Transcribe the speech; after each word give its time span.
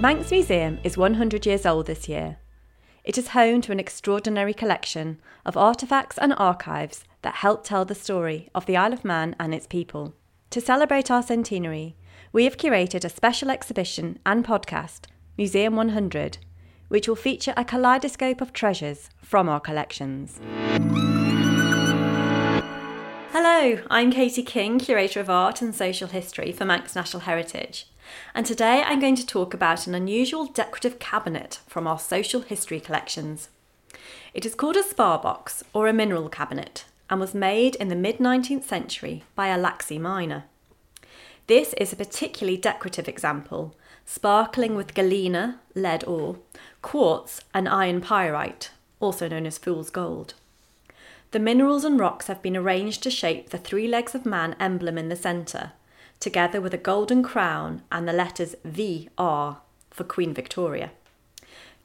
Manx 0.00 0.30
Museum 0.30 0.78
is 0.82 0.98
100 0.98 1.46
years 1.46 1.64
old 1.64 1.86
this 1.86 2.08
year. 2.08 2.36
It 3.04 3.16
is 3.16 3.28
home 3.28 3.60
to 3.62 3.72
an 3.72 3.80
extraordinary 3.80 4.52
collection 4.52 5.20
of 5.46 5.54
artefacts 5.54 6.18
and 6.18 6.34
archives 6.36 7.04
that 7.22 7.36
help 7.36 7.64
tell 7.64 7.84
the 7.84 7.94
story 7.94 8.50
of 8.54 8.66
the 8.66 8.76
Isle 8.76 8.92
of 8.92 9.04
Man 9.04 9.36
and 9.38 9.54
its 9.54 9.66
people. 9.66 10.14
To 10.50 10.60
celebrate 10.60 11.10
our 11.10 11.22
centenary, 11.22 11.96
we 12.32 12.44
have 12.44 12.56
curated 12.56 13.04
a 13.04 13.08
special 13.08 13.50
exhibition 13.50 14.18
and 14.26 14.44
podcast, 14.44 15.06
Museum 15.38 15.76
100, 15.76 16.38
which 16.88 17.08
will 17.08 17.16
feature 17.16 17.54
a 17.56 17.64
kaleidoscope 17.64 18.40
of 18.40 18.52
treasures 18.52 19.10
from 19.22 19.48
our 19.48 19.60
collections. 19.60 20.40
Hello, 23.32 23.80
I'm 23.90 24.10
Katie 24.10 24.42
King, 24.42 24.78
Curator 24.78 25.20
of 25.20 25.30
Art 25.30 25.62
and 25.62 25.74
Social 25.74 26.08
History 26.08 26.52
for 26.52 26.64
Manx 26.64 26.94
National 26.94 27.20
Heritage, 27.20 27.86
and 28.34 28.44
today 28.44 28.82
I'm 28.84 29.00
going 29.00 29.16
to 29.16 29.26
talk 29.26 29.54
about 29.54 29.86
an 29.86 29.94
unusual 29.94 30.46
decorative 30.46 30.98
cabinet 30.98 31.60
from 31.66 31.86
our 31.86 31.98
social 31.98 32.40
history 32.42 32.80
collections. 32.80 33.48
It 34.32 34.44
is 34.44 34.54
called 34.54 34.76
a 34.76 34.82
spar 34.82 35.18
box 35.18 35.62
or 35.72 35.88
a 35.88 35.92
mineral 35.92 36.28
cabinet 36.28 36.84
and 37.08 37.20
was 37.20 37.34
made 37.34 37.76
in 37.76 37.88
the 37.88 37.96
mid 37.96 38.18
19th 38.18 38.64
century 38.64 39.24
by 39.34 39.48
a 39.48 39.58
Laxey 39.58 40.00
miner. 40.00 40.44
This 41.46 41.74
is 41.74 41.92
a 41.92 41.96
particularly 41.96 42.56
decorative 42.56 43.08
example, 43.08 43.74
sparkling 44.06 44.74
with 44.74 44.94
galena, 44.94 45.60
lead 45.74 46.04
ore, 46.04 46.38
quartz, 46.82 47.42
and 47.52 47.68
iron 47.68 48.00
pyrite, 48.00 48.70
also 48.98 49.28
known 49.28 49.46
as 49.46 49.58
fool's 49.58 49.90
gold. 49.90 50.34
The 51.32 51.38
minerals 51.38 51.84
and 51.84 51.98
rocks 51.98 52.28
have 52.28 52.40
been 52.40 52.56
arranged 52.56 53.02
to 53.02 53.10
shape 53.10 53.50
the 53.50 53.58
three 53.58 53.88
legs 53.88 54.14
of 54.14 54.24
man 54.24 54.56
emblem 54.58 54.96
in 54.96 55.08
the 55.08 55.16
centre, 55.16 55.72
together 56.24 56.58
with 56.58 56.72
a 56.72 56.78
golden 56.78 57.22
crown 57.22 57.82
and 57.92 58.08
the 58.08 58.12
letters 58.12 58.56
VR 58.66 59.58
for 59.90 60.04
Queen 60.04 60.32
Victoria. 60.32 60.90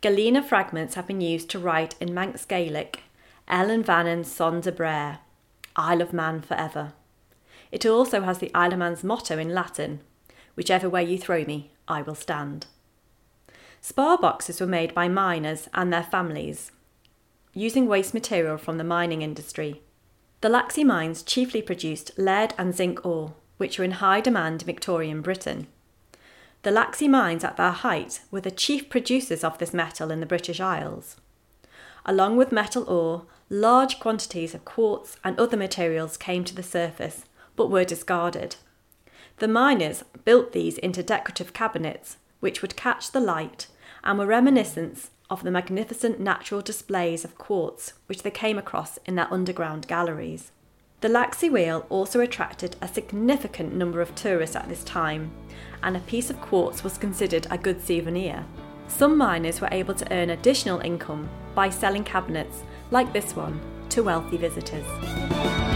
Galena 0.01 0.41
fragments 0.41 0.95
have 0.95 1.05
been 1.05 1.19
used 1.19 1.49
to 1.49 1.59
write 1.59 1.95
in 1.99 2.13
Manx 2.13 2.45
Gaelic, 2.45 3.01
Ellan 3.49 3.83
Vannin's 3.83 4.31
Son 4.31 4.61
de 4.61 5.19
Isle 5.75 6.01
of 6.01 6.13
Man 6.13 6.41
forever. 6.41 6.93
It 7.69 7.85
also 7.85 8.21
has 8.21 8.39
the 8.39 8.49
Isle 8.55 8.71
of 8.71 8.79
Man's 8.79 9.03
motto 9.03 9.37
in 9.37 9.53
Latin, 9.53 9.99
whichever 10.55 10.89
way 10.89 11.03
you 11.03 11.17
throw 11.17 11.43
me, 11.43 11.71
I 11.89 12.01
will 12.01 12.15
stand. 12.15 12.67
Spar 13.81 14.17
boxes 14.17 14.61
were 14.61 14.67
made 14.67 14.93
by 14.93 15.09
miners 15.09 15.67
and 15.73 15.91
their 15.91 16.03
families, 16.03 16.71
using 17.53 17.87
waste 17.87 18.13
material 18.13 18.57
from 18.57 18.77
the 18.77 18.85
mining 18.85 19.21
industry. 19.21 19.81
The 20.39 20.49
Laxey 20.49 20.85
mines 20.85 21.23
chiefly 21.23 21.61
produced 21.61 22.17
lead 22.17 22.53
and 22.57 22.73
zinc 22.73 23.05
ore, 23.05 23.33
which 23.59 23.77
were 23.77 23.85
in 23.85 23.91
high 23.91 24.21
demand 24.21 24.61
in 24.61 24.65
Victorian 24.65 25.21
Britain. 25.21 25.67
The 26.63 26.71
Laxey 26.71 27.09
mines 27.09 27.43
at 27.43 27.57
their 27.57 27.71
height 27.71 28.21
were 28.31 28.41
the 28.41 28.51
chief 28.51 28.89
producers 28.89 29.43
of 29.43 29.57
this 29.57 29.73
metal 29.73 30.11
in 30.11 30.21
the 30.21 30.25
British 30.25 30.61
Isles. 30.61 31.17
Along 32.05 32.37
with 32.37 32.53
metal 32.53 32.89
ore, 32.89 33.25
large 33.49 33.99
quantities 33.99 34.55
of 34.55 34.63
quartz 34.63 35.17
and 35.25 35.37
other 35.37 35.57
materials 35.57 36.15
came 36.15 36.45
to 36.45 36.55
the 36.55 36.63
surface 36.63 37.25
but 37.57 37.69
were 37.69 37.83
discarded. 37.83 38.55
The 39.39 39.47
miners 39.49 40.03
built 40.23 40.53
these 40.53 40.77
into 40.77 41.03
decorative 41.03 41.51
cabinets 41.51 42.15
which 42.39 42.61
would 42.61 42.77
catch 42.77 43.11
the 43.11 43.19
light 43.19 43.67
and 44.05 44.17
were 44.17 44.25
reminiscent 44.25 45.09
of 45.29 45.43
the 45.43 45.51
magnificent 45.51 46.17
natural 46.17 46.61
displays 46.61 47.25
of 47.25 47.37
quartz 47.37 47.93
which 48.07 48.23
they 48.23 48.31
came 48.31 48.57
across 48.57 48.97
in 49.05 49.15
their 49.15 49.31
underground 49.33 49.87
galleries. 49.87 50.51
The 51.01 51.07
Laxey 51.07 51.49
Wheel 51.49 51.85
also 51.87 52.19
attracted 52.19 52.75
a 52.81 52.87
significant 52.89 53.73
number 53.73 54.01
of 54.01 54.13
tourists 54.15 54.57
at 54.57 54.67
this 54.67 54.83
time, 54.83 55.31
and 55.81 55.95
a 55.95 56.01
piece 56.01 56.29
of 56.29 56.41
quartz 56.41 56.83
was 56.83 56.97
considered 56.97 57.47
a 57.49 57.57
good 57.57 57.81
souvenir. 57.81 58.43
Some 58.89 59.17
miners 59.17 59.61
were 59.61 59.69
able 59.71 59.93
to 59.93 60.13
earn 60.13 60.29
additional 60.29 60.81
income 60.81 61.29
by 61.55 61.69
selling 61.69 62.03
cabinets 62.03 62.63
like 62.91 63.13
this 63.13 63.33
one 63.33 63.61
to 63.91 64.03
wealthy 64.03 64.35
visitors. 64.35 65.68